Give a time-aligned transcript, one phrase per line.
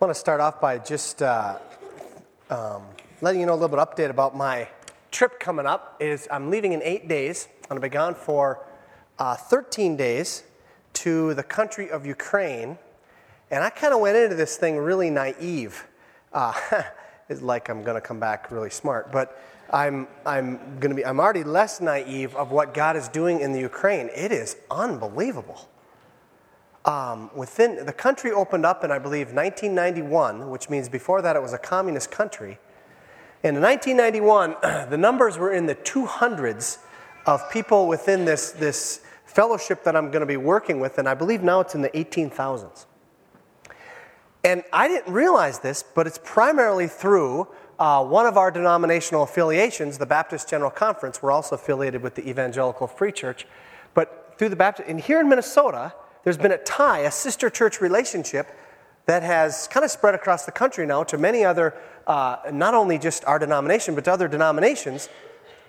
[0.00, 1.58] I want to start off by just uh,
[2.50, 2.84] um,
[3.20, 4.68] letting you know a little bit update about my
[5.10, 5.96] trip coming up.
[5.98, 7.48] Is I'm leaving in eight days.
[7.64, 8.64] I'm going to be gone for
[9.18, 10.44] uh, 13 days
[10.92, 12.78] to the country of Ukraine,
[13.50, 15.84] and I kind of went into this thing really naive.
[16.32, 16.52] Uh,
[17.28, 19.42] it's like I'm going to come back really smart, but
[19.72, 23.50] I'm I'm going to be I'm already less naive of what God is doing in
[23.50, 24.10] the Ukraine.
[24.14, 25.68] It is unbelievable
[26.88, 31.42] um, within the country opened up in, I believe, 1991, which means before that it
[31.42, 32.58] was a communist country.
[33.44, 34.56] And in 1991,
[34.90, 36.78] the numbers were in the 200s
[37.26, 41.12] of people within this, this fellowship that I'm going to be working with, and I
[41.12, 42.86] believe now it's in the 18,000s.
[44.42, 49.98] And I didn't realize this, but it's primarily through uh, one of our denominational affiliations,
[49.98, 51.22] the Baptist General Conference.
[51.22, 53.46] We're also affiliated with the Evangelical Free Church.
[53.92, 55.92] But through the Baptist, and here in Minnesota,
[56.24, 58.48] there's been a tie, a sister church relationship
[59.06, 61.74] that has kind of spread across the country now to many other,
[62.06, 65.08] uh, not only just our denomination, but to other denominations.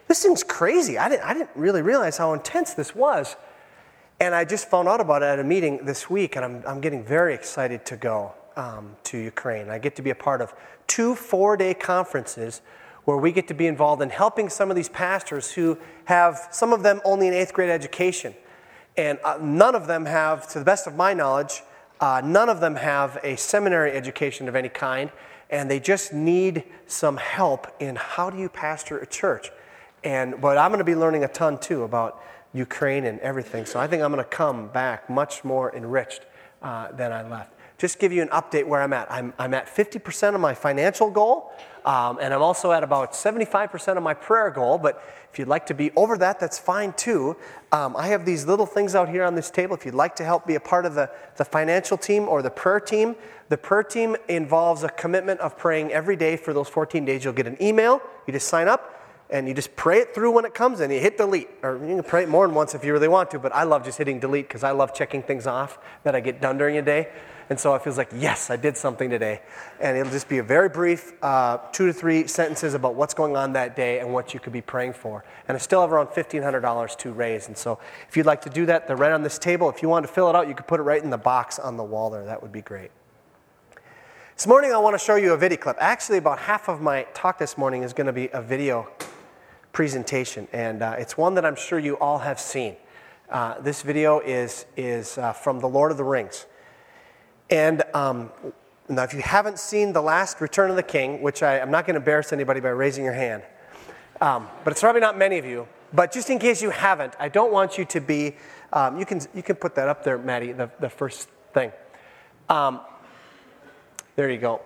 [0.09, 0.97] This seems crazy.
[0.97, 3.37] I didn't, I didn't really realize how intense this was.
[4.19, 6.81] And I just found out about it at a meeting this week, and I'm, I'm
[6.81, 9.69] getting very excited to go um, to Ukraine.
[9.69, 10.53] I get to be a part of
[10.87, 12.61] two four day conferences
[13.05, 16.73] where we get to be involved in helping some of these pastors who have, some
[16.73, 18.35] of them, only an eighth grade education
[18.99, 21.63] and uh, none of them have, to the best of my knowledge,
[22.01, 25.09] uh, none of them have a seminary education of any kind,
[25.49, 29.51] and they just need some help in how do you pastor a church.
[30.03, 32.21] And but I'm going to be learning a ton too about
[32.53, 33.65] Ukraine and everything.
[33.65, 36.25] So I think I'm going to come back much more enriched
[36.61, 39.09] uh, than I left just give you an update where I'm at.
[39.09, 41.51] I'm, I'm at 50% of my financial goal,
[41.85, 44.77] um, and I'm also at about 75% of my prayer goal.
[44.77, 47.37] But if you'd like to be over that, that's fine too.
[47.71, 49.75] Um, I have these little things out here on this table.
[49.75, 52.49] If you'd like to help be a part of the, the financial team or the
[52.49, 53.15] prayer team,
[53.47, 57.23] the prayer team involves a commitment of praying every day for those 14 days.
[57.23, 58.98] You'll get an email, you just sign up.
[59.31, 61.49] And you just pray it through when it comes and you hit delete.
[61.61, 63.63] Or you can pray it more than once if you really want to, but I
[63.63, 66.77] love just hitting delete because I love checking things off that I get done during
[66.77, 67.09] a day.
[67.49, 69.41] And so it feels like, yes, I did something today.
[69.79, 73.35] And it'll just be a very brief uh, two to three sentences about what's going
[73.35, 75.23] on that day and what you could be praying for.
[75.47, 77.47] And I still have around $1,500 to raise.
[77.47, 79.67] And so if you'd like to do that, they're right on this table.
[79.69, 81.57] If you want to fill it out, you could put it right in the box
[81.57, 82.25] on the wall there.
[82.25, 82.91] That would be great.
[84.35, 85.75] This morning, I want to show you a video clip.
[85.79, 88.87] Actually, about half of my talk this morning is going to be a video
[89.71, 90.47] presentation.
[90.53, 92.75] And uh, it's one that I'm sure you all have seen.
[93.29, 96.45] Uh, this video is, is uh, from The Lord of the Rings.
[97.49, 98.31] And um,
[98.87, 101.85] now, if you haven't seen the last Return of the King, which I, am not
[101.85, 103.43] going to embarrass anybody by raising your hand,
[104.19, 105.67] um, but it's probably not many of you.
[105.93, 108.35] But just in case you haven't, I don't want you to be.
[108.73, 110.51] Um, you can you can put that up there, Maddie.
[110.51, 111.71] The, the first thing.
[112.47, 112.81] Um,
[114.15, 114.61] there you go.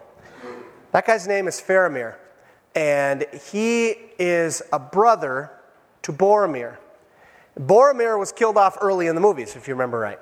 [0.91, 2.15] That guy's name is Faramir,
[2.75, 5.51] and he is a brother
[6.03, 6.77] to Boromir.
[7.59, 10.19] Boromir was killed off early in the movies, if you remember right.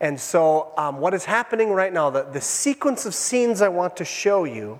[0.00, 3.96] And so, um, what is happening right now, the, the sequence of scenes I want
[3.96, 4.78] to show you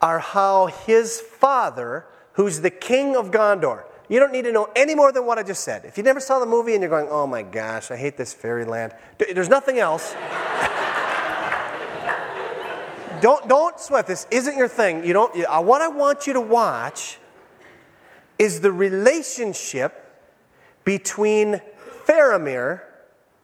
[0.00, 4.94] are how his father, who's the king of Gondor, you don't need to know any
[4.94, 5.84] more than what I just said.
[5.84, 8.32] If you never saw the movie and you're going, oh my gosh, I hate this
[8.32, 10.14] fairyland, there's nothing else.
[13.26, 14.06] Don't, don't sweat.
[14.06, 15.04] This isn't your thing.
[15.04, 15.34] You don't,
[15.66, 17.18] what I want you to watch
[18.38, 20.16] is the relationship
[20.84, 21.60] between
[22.06, 22.82] Faramir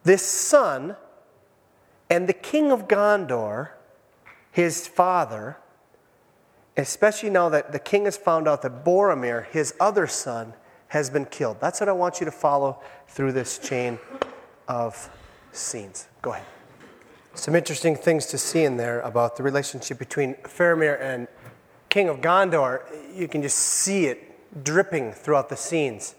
[0.05, 0.95] this son
[2.09, 3.71] and the king of Gondor,
[4.51, 5.57] his father,
[6.77, 10.53] especially now that the king has found out that Boromir, his other son,
[10.87, 11.59] has been killed.
[11.59, 12.79] That's what I want you to follow
[13.09, 13.99] through this chain
[14.65, 15.09] of
[15.51, 16.07] scenes.
[16.21, 16.45] Go ahead.
[17.35, 21.27] Some interesting things to see in there about the relationship between Faramir and
[21.89, 22.81] King of Gondor.
[23.13, 26.15] You can just see it dripping throughout the scenes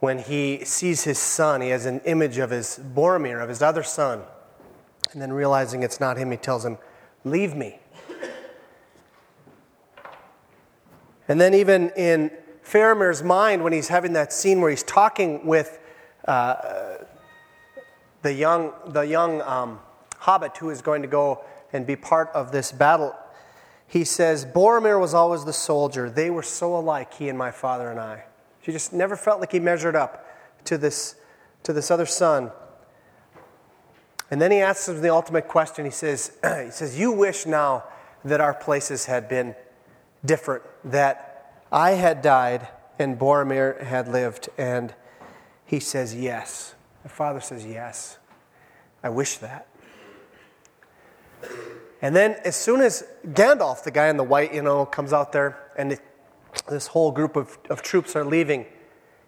[0.00, 3.82] when he sees his son, he has an image of his Boromir, of his other
[3.82, 4.22] son.
[5.12, 6.78] And then realizing it's not him, he tells him,
[7.24, 7.80] Leave me.
[11.26, 12.30] And then, even in
[12.64, 15.78] Faramir's mind, when he's having that scene where he's talking with
[16.26, 16.98] uh,
[18.22, 19.80] the young, the young um,
[20.18, 23.14] hobbit who is going to go and be part of this battle,
[23.86, 26.10] he says, Boromir was always the soldier.
[26.10, 28.24] They were so alike, he and my father and I.
[28.60, 30.26] He just never felt like he measured up
[30.64, 31.16] to this,
[31.62, 32.50] to this other son.
[34.30, 35.86] And then he asks him the ultimate question.
[35.86, 37.84] He says, he says, You wish now
[38.24, 39.54] that our places had been
[40.24, 42.68] different, that I had died
[42.98, 44.50] and Boromir had lived.
[44.58, 44.94] And
[45.64, 46.74] he says, Yes.
[47.04, 48.18] The father says, Yes.
[49.02, 49.67] I wish that.
[52.00, 55.32] And then, as soon as Gandalf, the guy in the white, you know, comes out
[55.32, 56.00] there, and it,
[56.68, 58.66] this whole group of, of troops are leaving,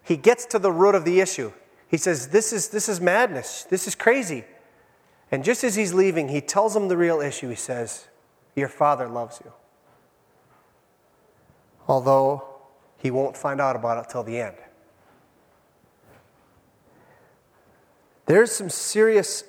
[0.03, 1.51] he gets to the root of the issue.
[1.87, 3.63] He says, this is, this is madness.
[3.65, 4.45] This is crazy.
[5.31, 7.49] And just as he's leaving, he tells them the real issue.
[7.49, 8.07] He says,
[8.55, 9.51] Your father loves you.
[11.87, 12.43] Although
[12.97, 14.55] he won't find out about it till the end.
[18.25, 19.43] There's some serious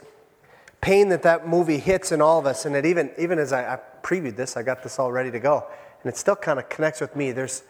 [0.82, 3.74] pain that that movie hits in all of us, and it even, even as I,
[3.74, 5.64] I previewed this, I got this all ready to go,
[6.02, 7.32] and it still kind of connects with me.
[7.32, 7.62] There's,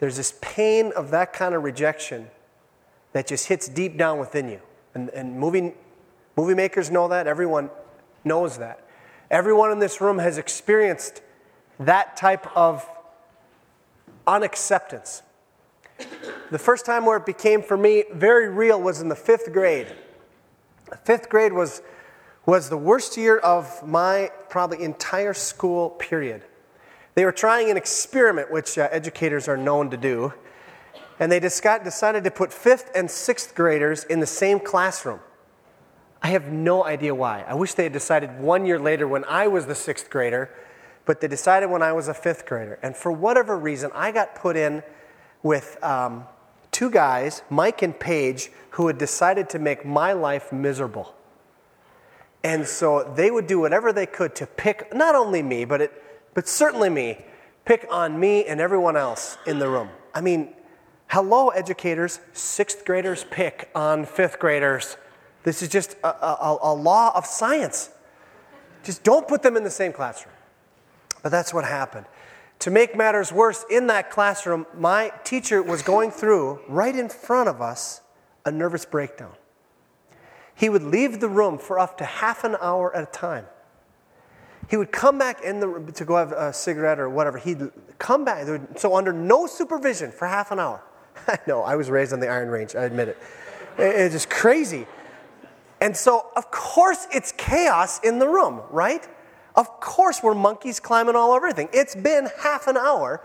[0.00, 2.28] there's this pain of that kind of rejection
[3.12, 4.60] that just hits deep down within you.
[4.94, 5.72] And, and movie,
[6.36, 7.70] movie makers know that, everyone
[8.24, 8.84] knows that.
[9.30, 11.22] Everyone in this room has experienced
[11.78, 12.84] that type of
[14.26, 15.22] unacceptance.
[16.50, 19.94] The first time where it became for me very real was in the fifth grade.
[21.04, 21.82] Fifth grade was,
[22.48, 26.42] was the worst year of my probably entire school period.
[27.14, 30.32] They were trying an experiment, which uh, educators are known to do,
[31.20, 35.20] and they decided to put fifth and sixth graders in the same classroom.
[36.22, 37.44] I have no idea why.
[37.46, 40.48] I wish they had decided one year later when I was the sixth grader,
[41.04, 42.78] but they decided when I was a fifth grader.
[42.82, 44.82] And for whatever reason, I got put in
[45.42, 46.24] with um,
[46.70, 51.14] two guys, Mike and Paige, who had decided to make my life miserable.
[52.44, 56.02] And so they would do whatever they could to pick not only me, but, it,
[56.34, 57.24] but certainly me,
[57.64, 59.90] pick on me and everyone else in the room.
[60.14, 60.54] I mean,
[61.08, 62.20] hello, educators.
[62.32, 64.96] Sixth graders pick on fifth graders.
[65.42, 67.90] This is just a, a, a law of science.
[68.84, 70.34] Just don't put them in the same classroom.
[71.22, 72.06] But that's what happened.
[72.60, 77.48] To make matters worse, in that classroom, my teacher was going through, right in front
[77.48, 78.00] of us,
[78.44, 79.34] a nervous breakdown.
[80.58, 83.46] He would leave the room for up to half an hour at a time.
[84.68, 87.38] He would come back in the to go have a cigarette or whatever.
[87.38, 88.46] He'd come back,
[88.76, 90.82] so under no supervision for half an hour.
[91.28, 93.18] I know, I was raised on the Iron Range, I admit it.
[93.78, 94.86] It's just crazy.
[95.80, 99.06] And so, of course, it's chaos in the room, right?
[99.54, 101.68] Of course, we're monkeys climbing all over everything.
[101.72, 103.22] It's been half an hour.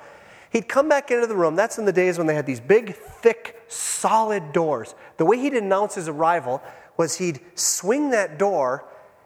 [0.52, 1.56] He'd come back into the room.
[1.56, 4.94] That's in the days when they had these big, thick, solid doors.
[5.18, 6.62] The way he'd announce his arrival
[6.98, 8.86] was he'd swing that door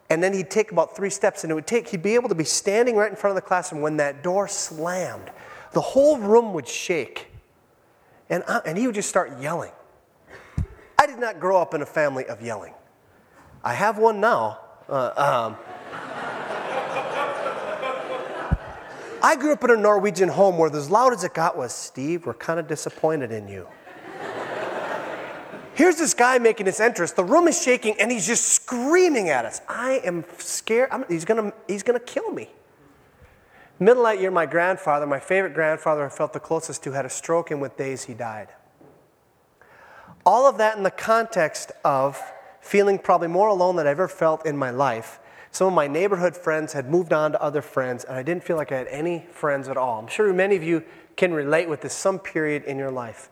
[0.10, 2.36] and then he'd take about three steps and it would take, he'd be able to
[2.36, 5.30] be standing right in front of the classroom when that door slammed.
[5.74, 7.28] The whole room would shake.
[8.30, 9.72] And, I, and he would just start yelling.
[10.98, 12.74] I did not grow up in a family of yelling.
[13.64, 14.60] I have one now.
[14.90, 15.58] Uh, um,
[19.22, 22.26] I grew up in a Norwegian home where as loud as it got was, Steve,
[22.26, 23.68] we're kind of disappointed in you.
[25.78, 27.12] Here's this guy making his entrance.
[27.12, 29.62] The room is shaking and he's just screaming at us.
[29.70, 30.90] I am scared.
[30.92, 32.50] I'm, he's to he's gonna kill me.
[33.80, 37.06] Middle of that year, my grandfather, my favorite grandfather I felt the closest to, had
[37.06, 38.48] a stroke, and with days he died.
[40.26, 42.20] All of that in the context of
[42.60, 45.20] feeling probably more alone than I've ever felt in my life
[45.52, 48.58] some of my neighborhood friends had moved on to other friends, and I didn't feel
[48.58, 50.00] like I had any friends at all.
[50.00, 50.84] I'm sure many of you
[51.16, 53.30] can relate with this some period in your life.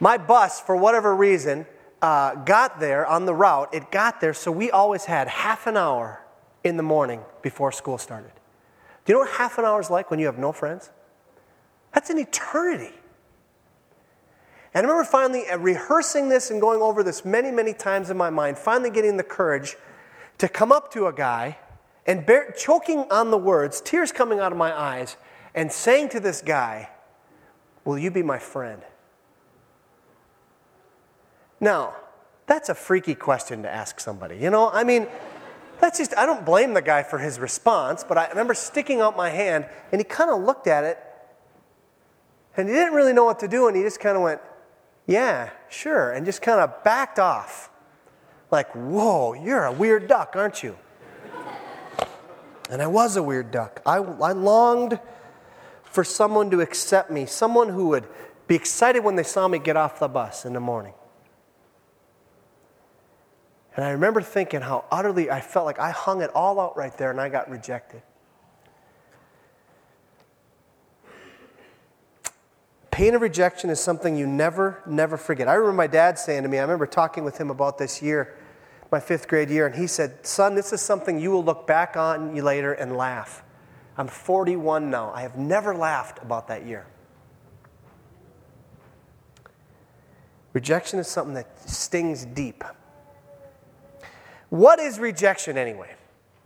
[0.00, 1.66] My bus, for whatever reason,
[2.00, 3.72] uh, got there on the route.
[3.74, 6.24] It got there, so we always had half an hour
[6.64, 8.32] in the morning before school started.
[9.04, 10.90] Do you know what half an hour is like when you have no friends?
[11.92, 12.94] That's an eternity.
[14.72, 18.16] And I remember finally uh, rehearsing this and going over this many, many times in
[18.16, 19.76] my mind, finally getting the courage
[20.38, 21.58] to come up to a guy
[22.06, 25.16] and bear, choking on the words, tears coming out of my eyes,
[25.54, 26.88] and saying to this guy,
[27.84, 28.82] Will you be my friend?
[31.60, 31.94] Now,
[32.46, 34.36] that's a freaky question to ask somebody.
[34.36, 35.06] You know, I mean,
[35.80, 39.16] that's just, I don't blame the guy for his response, but I remember sticking out
[39.16, 40.98] my hand and he kind of looked at it
[42.56, 44.40] and he didn't really know what to do and he just kind of went,
[45.06, 47.70] Yeah, sure, and just kind of backed off.
[48.50, 50.76] Like, whoa, you're a weird duck, aren't you?
[52.68, 53.80] And I was a weird duck.
[53.84, 54.98] I, I longed
[55.84, 58.06] for someone to accept me, someone who would
[58.46, 60.94] be excited when they saw me get off the bus in the morning.
[63.80, 66.94] And I remember thinking how utterly I felt like I hung it all out right
[66.98, 68.02] there and I got rejected.
[72.90, 75.48] Pain of rejection is something you never, never forget.
[75.48, 78.36] I remember my dad saying to me, I remember talking with him about this year
[78.90, 81.96] my fifth grade year, and he said, Son, this is something you will look back
[81.96, 83.42] on you later and laugh.
[83.96, 85.10] I'm 41 now.
[85.14, 86.84] I have never laughed about that year.
[90.52, 92.62] Rejection is something that stings deep.
[94.50, 95.94] What is rejection anyway?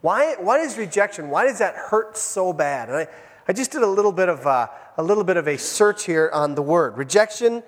[0.02, 2.88] Why, why is rejection, why does that hurt so bad?
[2.90, 3.08] And I,
[3.48, 6.30] I just did a little bit of uh, a little bit of a search here
[6.32, 6.96] on the word.
[6.96, 7.62] Rejection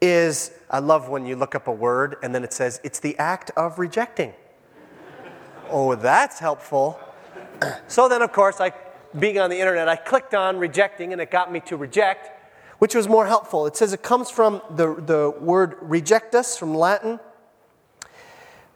[0.00, 3.16] is, I love when you look up a word and then it says, it's the
[3.18, 4.32] act of rejecting.
[5.70, 6.98] oh, that's helpful.
[7.88, 8.72] so then, of course, I,
[9.18, 12.30] being on the internet, I clicked on rejecting and it got me to reject,
[12.78, 13.66] which was more helpful.
[13.66, 17.20] It says it comes from the, the word rejectus from Latin,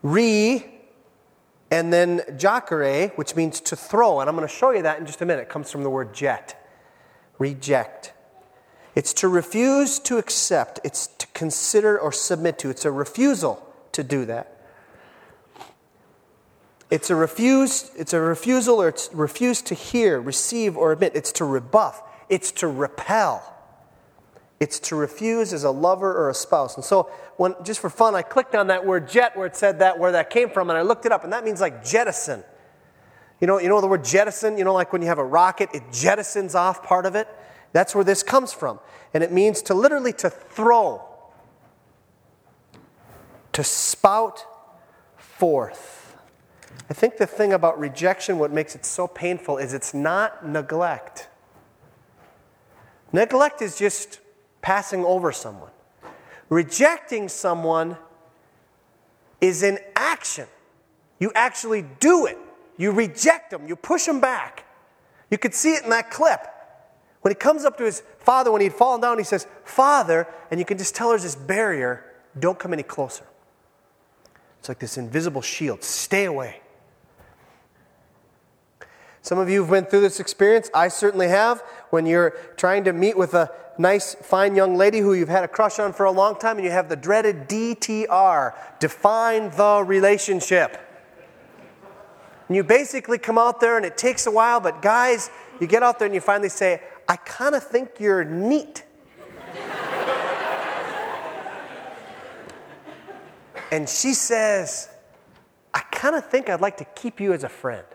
[0.02, 0.75] re,
[1.70, 4.20] and then jacere, which means to throw.
[4.20, 5.48] And I'm going to show you that in just a minute.
[5.48, 6.66] Comes from the word jet,
[7.38, 8.12] reject.
[8.94, 12.70] It's to refuse to accept, it's to consider or submit to.
[12.70, 14.52] It's a refusal to do that.
[16.88, 21.16] It's a refuse, it's a refusal or it's refuse to hear, receive, or admit.
[21.16, 22.02] It's to rebuff.
[22.28, 23.55] It's to repel.
[24.58, 26.76] It's to refuse as a lover or a spouse.
[26.76, 29.80] And so, when, just for fun, I clicked on that word jet where it said
[29.80, 32.42] that, where that came from, and I looked it up, and that means like jettison.
[33.40, 34.56] You know, you know the word jettison?
[34.56, 37.28] You know, like when you have a rocket, it jettisons off part of it?
[37.72, 38.80] That's where this comes from.
[39.12, 41.02] And it means to literally to throw,
[43.52, 44.46] to spout
[45.18, 46.16] forth.
[46.88, 51.28] I think the thing about rejection, what makes it so painful, is it's not neglect.
[53.12, 54.20] Neglect is just
[54.66, 55.70] passing over someone.
[56.48, 57.96] Rejecting someone
[59.40, 60.48] is an action.
[61.20, 62.36] You actually do it.
[62.76, 64.64] You reject them, you push them back.
[65.30, 66.40] You could see it in that clip.
[67.20, 70.58] When he comes up to his father, when he'd fallen down, he says, Father, and
[70.58, 72.04] you can just tell there's this barrier,
[72.36, 73.24] don't come any closer.
[74.58, 75.84] It's like this invisible shield.
[75.84, 76.60] Stay away.
[79.26, 80.70] Some of you have been through this experience.
[80.72, 81.60] I certainly have.
[81.90, 85.48] When you're trying to meet with a nice, fine young lady who you've had a
[85.48, 90.80] crush on for a long time, and you have the dreaded DTR define the relationship.
[92.46, 95.28] And you basically come out there, and it takes a while, but guys,
[95.60, 98.84] you get out there and you finally say, I kind of think you're neat.
[103.72, 104.88] and she says,
[105.74, 107.86] I kind of think I'd like to keep you as a friend.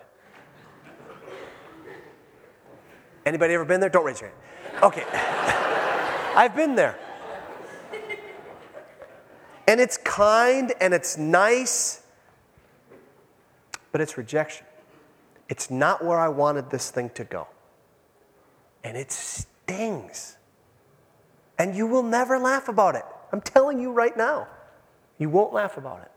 [3.31, 3.89] Anybody ever been there?
[3.89, 4.83] Don't raise your hand.
[4.83, 5.05] Okay.
[6.35, 6.99] I've been there.
[9.69, 12.01] And it's kind and it's nice,
[13.93, 14.65] but it's rejection.
[15.47, 17.47] It's not where I wanted this thing to go
[18.83, 20.35] and it stings.
[21.57, 23.05] And you will never laugh about it.
[23.31, 24.49] I'm telling you right now,
[25.17, 26.11] you won't laugh about it.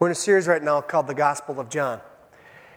[0.00, 2.00] We're in a series right now called The Gospel of John.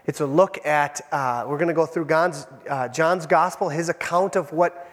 [0.09, 3.89] It's a look at, uh, we're going to go through John's, uh, John's gospel, his
[3.89, 4.89] account of what,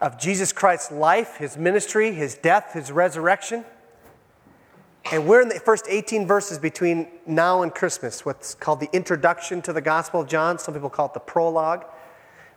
[0.00, 3.64] of Jesus Christ's life, his ministry, his death, his resurrection.
[5.12, 9.62] And we're in the first 18 verses between now and Christmas, what's called the introduction
[9.62, 10.58] to the Gospel of John.
[10.58, 11.84] Some people call it the prologue.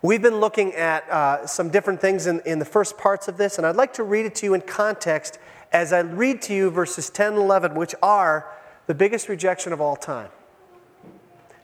[0.01, 3.59] We've been looking at uh, some different things in, in the first parts of this,
[3.59, 5.37] and I'd like to read it to you in context
[5.71, 8.47] as I read to you verses 10 and 11, which are
[8.87, 10.29] the biggest rejection of all time.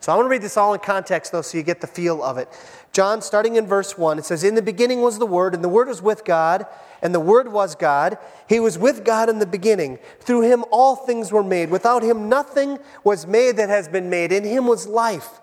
[0.02, 2.24] So I want to read this all in context, though, so you get the feel
[2.24, 2.48] of it.
[2.94, 5.70] John, starting in verse 1, it says, In the beginning was the Word, and the
[5.70, 6.66] Word was with God,
[7.02, 8.18] and the Word was God.
[8.48, 10.00] He was with God in the beginning.
[10.22, 11.70] Through him all things were made.
[11.70, 14.32] Without him nothing was made that has been made.
[14.32, 15.42] In him was life,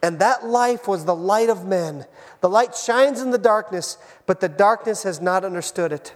[0.00, 2.06] and that life was the light of men.
[2.40, 6.14] The light shines in the darkness, but the darkness has not understood it.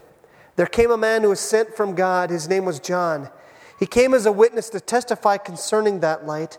[0.54, 2.30] There came a man who was sent from God.
[2.30, 3.30] His name was John.
[3.78, 6.58] He came as a witness to testify concerning that light,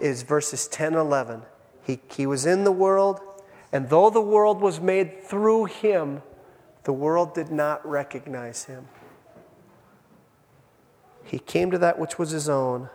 [0.00, 1.42] is verses 10 and 11.
[1.84, 3.20] He, he was in the world,
[3.72, 6.22] and though the world was made through him,
[6.84, 8.88] the world did not recognize him.
[11.24, 12.88] He came to that which was his own,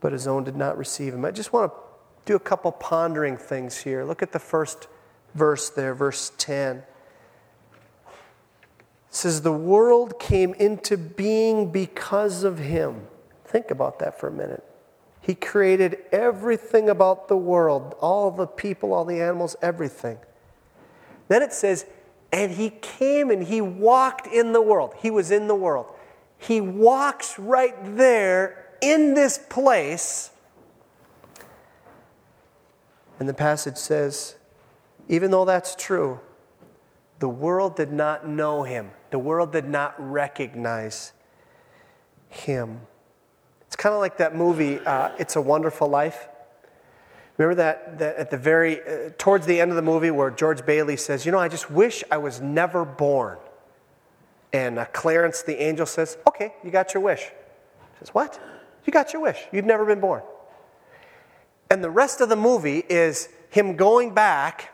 [0.00, 1.24] but his own did not receive him.
[1.24, 1.78] I just want to
[2.26, 4.04] do a couple pondering things here.
[4.04, 4.88] Look at the first
[5.34, 6.76] verse there, verse 10.
[6.76, 6.84] It
[9.08, 13.06] says, The world came into being because of him.
[13.44, 14.64] Think about that for a minute.
[15.24, 20.18] He created everything about the world, all the people, all the animals, everything.
[21.28, 21.86] Then it says,
[22.30, 24.94] and he came and he walked in the world.
[24.98, 25.86] He was in the world.
[26.36, 30.30] He walks right there in this place
[33.18, 34.36] And the passage says,
[35.08, 36.20] even though that's true,
[37.20, 38.90] the world did not know him.
[39.10, 41.12] The world did not recognize
[42.28, 42.80] him.
[43.74, 46.28] It's kind of like that movie, uh, It's a Wonderful Life.
[47.36, 50.64] Remember that, that at the very, uh, towards the end of the movie where George
[50.64, 53.36] Bailey says, You know, I just wish I was never born.
[54.52, 57.22] And uh, Clarence, the angel, says, Okay, you got your wish.
[57.22, 58.40] He says, What?
[58.84, 59.44] You got your wish.
[59.50, 60.22] You've never been born.
[61.68, 64.72] And the rest of the movie is him going back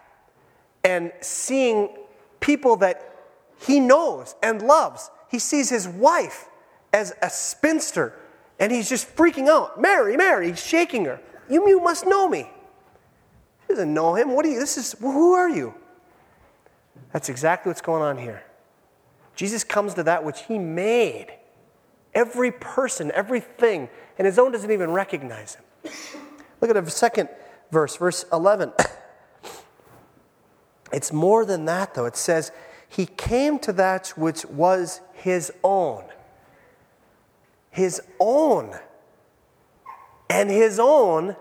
[0.84, 1.88] and seeing
[2.40, 3.16] people that
[3.66, 5.10] he knows and loves.
[5.30, 6.50] He sees his wife
[6.92, 8.12] as a spinster
[8.60, 9.80] and he's just freaking out.
[9.80, 11.18] Mary, Mary, he's shaking her.
[11.48, 12.48] You, you must know me.
[13.66, 14.30] He doesn't know him.
[14.30, 14.60] What are you?
[14.60, 15.74] This is, who are you?
[17.12, 18.44] That's exactly what's going on here.
[19.34, 21.28] Jesus comes to that which he made.
[22.14, 23.88] Every person, everything,
[24.18, 25.92] and his own doesn't even recognize him.
[26.60, 27.30] Look at the second
[27.72, 28.72] verse, verse 11.
[30.92, 32.06] It's more than that, though.
[32.06, 32.50] It says,
[32.88, 36.09] He came to that which was His own.
[37.70, 38.78] His own
[40.28, 41.36] and his own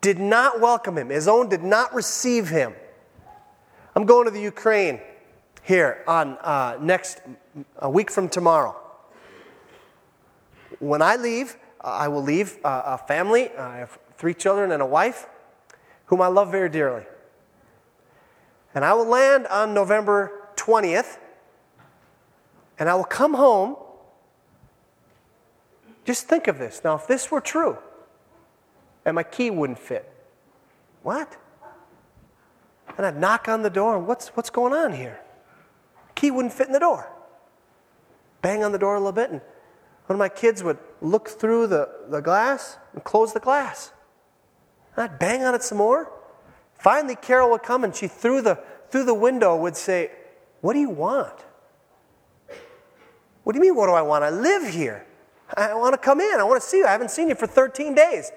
[0.00, 1.08] did not welcome him.
[1.10, 2.74] His own did not receive him.
[3.94, 5.00] I'm going to the Ukraine
[5.62, 7.20] here on uh, next
[7.78, 8.76] a week from tomorrow.
[10.78, 13.50] When I leave, uh, I will leave uh, a family.
[13.56, 15.26] I have three children and a wife,
[16.06, 17.04] whom I love very dearly.
[18.74, 21.18] And I will land on November 20th,
[22.78, 23.76] and I will come home
[26.08, 26.80] just think of this.
[26.82, 27.76] Now, if this were true,
[29.04, 30.10] and my key wouldn't fit,
[31.02, 31.36] what?
[32.96, 35.20] And I'd knock on the door, and what's, what's going on here?
[36.14, 37.12] Key wouldn't fit in the door.
[38.40, 39.42] Bang on the door a little bit, and
[40.06, 43.92] one of my kids would look through the, the glass and close the glass.
[44.96, 46.10] And I'd bang on it some more.
[46.78, 50.10] Finally, Carol would come and she through the, through the window would say,
[50.62, 51.44] What do you want?
[53.44, 54.24] What do you mean, what do I want?
[54.24, 55.04] I live here.
[55.56, 56.40] I want to come in.
[56.40, 56.86] I want to see you.
[56.86, 58.30] I haven't seen you for 13 days.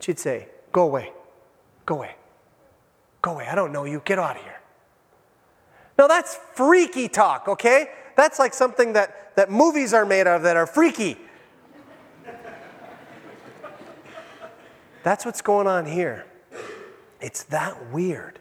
[0.00, 1.12] She'd say, Go away.
[1.86, 2.14] Go away.
[3.22, 3.46] Go away.
[3.48, 4.02] I don't know you.
[4.04, 4.60] Get out of here.
[5.98, 7.90] Now, that's freaky talk, okay?
[8.16, 11.18] That's like something that, that movies are made of that are freaky.
[15.02, 16.26] That's what's going on here.
[17.20, 18.38] It's that weird.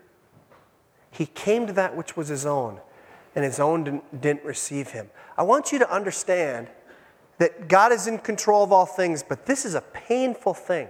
[1.12, 2.80] He came to that which was his own,
[3.36, 5.10] and his own didn't, didn't receive him.
[5.38, 6.70] I want you to understand
[7.40, 10.90] that God is in control of all things, but this is a painful thing.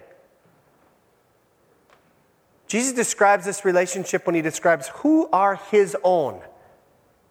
[2.68, 6.42] Jesus describes this relationship when he describes who are his own.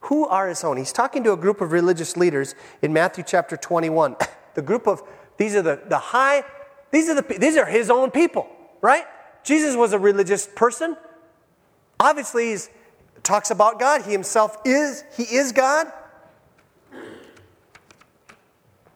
[0.03, 0.77] Who are his own?
[0.77, 4.17] He's talking to a group of religious leaders in Matthew chapter 21.
[4.55, 5.05] The group of,
[5.37, 6.43] these are the, the high,
[6.91, 8.49] these are, the, these are his own people,
[8.81, 9.05] right?
[9.45, 10.97] Jesus was a religious person.
[12.01, 12.59] Obviously, he
[13.23, 14.03] talks about God.
[14.03, 15.93] He himself is, he is God.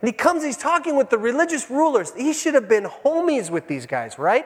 [0.02, 2.12] And he comes, he's talking with the religious rulers.
[2.16, 4.44] He should have been homies with these guys, right?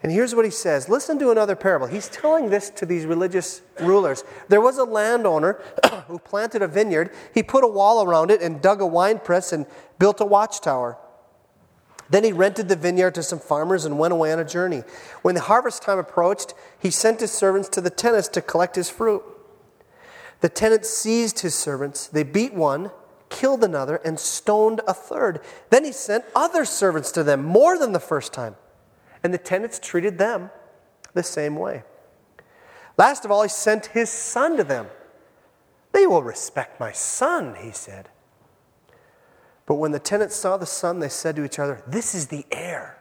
[0.00, 1.88] And here's what he says listen to another parable.
[1.88, 4.22] He's telling this to these religious rulers.
[4.48, 5.60] There was a landowner
[6.06, 7.12] who planted a vineyard.
[7.34, 9.66] He put a wall around it and dug a wine press and
[9.98, 10.96] built a watchtower.
[12.08, 14.84] Then he rented the vineyard to some farmers and went away on a journey.
[15.22, 18.88] When the harvest time approached, he sent his servants to the tenants to collect his
[18.88, 19.22] fruit.
[20.40, 22.06] The tenants seized his servants.
[22.06, 22.92] They beat one
[23.38, 25.40] killed another, and stoned a third.
[25.70, 28.56] Then he sent other servants to them, more than the first time.
[29.22, 30.50] And the tenants treated them
[31.14, 31.84] the same way.
[32.96, 34.88] Last of all, he sent his son to them.
[35.92, 38.08] They will respect my son, he said.
[39.66, 42.44] But when the tenants saw the son, they said to each other, This is the
[42.50, 42.98] heir.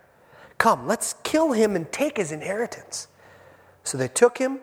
[0.60, 3.08] Come, let's kill him and take his inheritance.
[3.84, 4.60] So they took him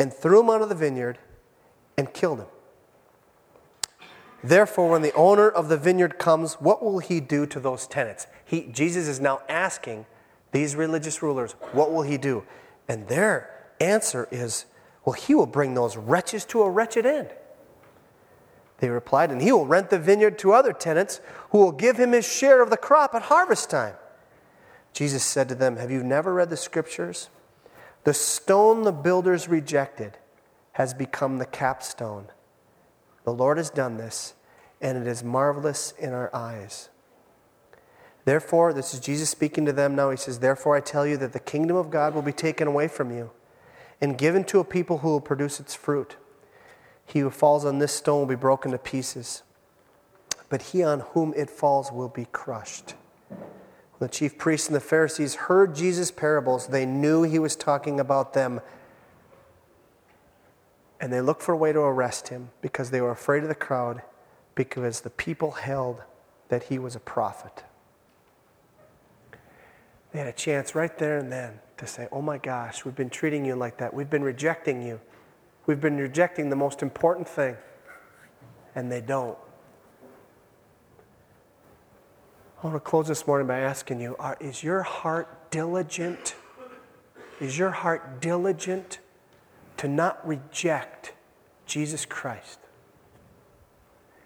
[0.00, 1.18] and threw him out of the vineyard
[1.96, 2.46] and killed him.
[4.42, 8.26] Therefore, when the owner of the vineyard comes, what will he do to those tenants?
[8.44, 10.06] He, Jesus is now asking
[10.52, 12.44] these religious rulers, what will he do?
[12.88, 13.50] And their
[13.80, 14.66] answer is,
[15.04, 17.30] well, he will bring those wretches to a wretched end.
[18.78, 22.12] They replied, and he will rent the vineyard to other tenants who will give him
[22.12, 23.94] his share of the crop at harvest time.
[24.92, 27.28] Jesus said to them, Have you never read the scriptures?
[28.04, 30.16] The stone the builders rejected
[30.72, 32.28] has become the capstone.
[33.24, 34.34] The Lord has done this,
[34.80, 36.88] and it is marvelous in our eyes.
[38.24, 40.10] Therefore, this is Jesus speaking to them now.
[40.10, 42.88] He says, Therefore, I tell you that the kingdom of God will be taken away
[42.88, 43.30] from you
[44.00, 46.16] and given to a people who will produce its fruit.
[47.04, 49.42] He who falls on this stone will be broken to pieces,
[50.48, 52.94] but he on whom it falls will be crushed.
[53.98, 56.68] The chief priests and the Pharisees heard Jesus' parables.
[56.68, 58.60] They knew he was talking about them.
[61.00, 63.54] And they looked for a way to arrest him because they were afraid of the
[63.54, 64.02] crowd,
[64.54, 66.02] because the people held
[66.48, 67.64] that he was a prophet.
[70.12, 73.10] They had a chance right there and then to say, Oh my gosh, we've been
[73.10, 73.94] treating you like that.
[73.94, 75.00] We've been rejecting you.
[75.66, 77.56] We've been rejecting the most important thing.
[78.74, 79.38] And they don't.
[82.62, 86.34] I want to close this morning by asking you are, is your heart diligent?
[87.40, 88.98] Is your heart diligent
[89.80, 91.14] to not reject
[91.64, 92.58] Jesus Christ?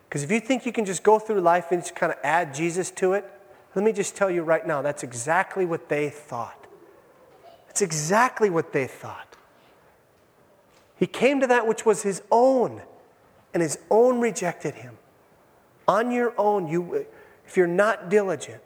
[0.08, 2.52] Because if you think you can just go through life and just kind of add
[2.52, 3.24] Jesus to it,
[3.76, 6.66] let me just tell you right now, that's exactly what they thought.
[7.68, 9.36] That's exactly what they thought.
[10.96, 12.82] He came to that which was his own,
[13.52, 14.98] and his own rejected him.
[15.86, 17.06] On your own, you
[17.46, 18.60] if you're not diligent,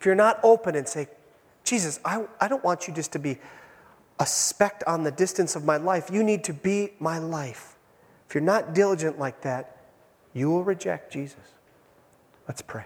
[0.00, 1.06] if you're not open and say,
[1.62, 3.38] Jesus, I, I don't want you just to be
[4.20, 6.10] a speck on the distance of my life.
[6.12, 7.76] You need to be my life.
[8.28, 9.78] If you're not diligent like that,
[10.34, 11.40] you will reject Jesus.
[12.46, 12.84] Let's pray.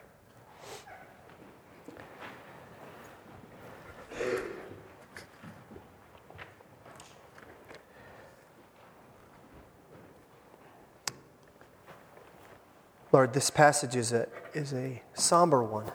[13.12, 15.90] Lord, this passage is a, is a somber one.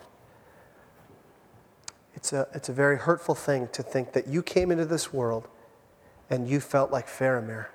[2.20, 5.48] It's a, it's a very hurtful thing to think that you came into this world
[6.28, 7.66] and you felt like Faramir,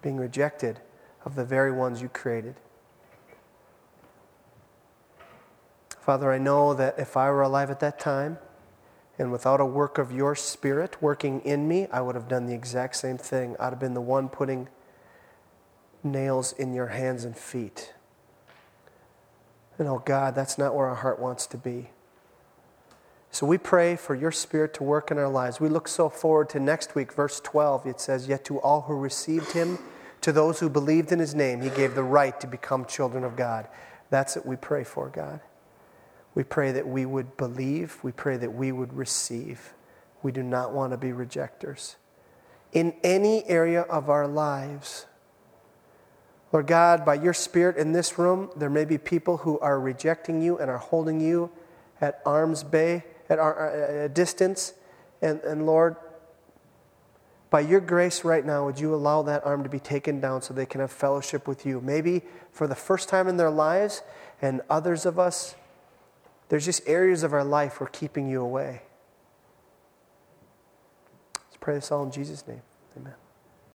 [0.00, 0.80] being rejected
[1.24, 2.54] of the very ones you created.
[5.98, 8.38] Father, I know that if I were alive at that time
[9.18, 12.54] and without a work of your Spirit working in me, I would have done the
[12.54, 13.56] exact same thing.
[13.58, 14.68] I'd have been the one putting
[16.04, 17.94] nails in your hands and feet
[19.78, 21.90] and oh God, that's not where our heart wants to be.
[23.32, 25.58] So we pray for your spirit to work in our lives.
[25.58, 27.86] We look so forward to next week, verse 12.
[27.86, 29.78] It says, Yet to all who received him,
[30.20, 33.34] to those who believed in his name, he gave the right to become children of
[33.34, 33.68] God.
[34.10, 35.40] That's what we pray for, God.
[36.34, 37.98] We pray that we would believe.
[38.02, 39.72] We pray that we would receive.
[40.22, 41.96] We do not want to be rejectors.
[42.72, 45.06] In any area of our lives,
[46.52, 50.42] Lord God, by your Spirit in this room, there may be people who are rejecting
[50.42, 51.50] you and are holding you
[51.98, 54.74] at arm's bay, Uh, at a distance.
[55.20, 55.96] And, and Lord,
[57.50, 60.54] by your grace right now, would you allow that arm to be taken down so
[60.54, 61.80] they can have fellowship with you?
[61.80, 64.02] Maybe for the first time in their lives,
[64.40, 65.54] and others of us,
[66.48, 68.82] there's just areas of our life we're keeping you away.
[71.34, 72.62] Let's pray this all in Jesus' name.
[72.96, 73.21] Amen.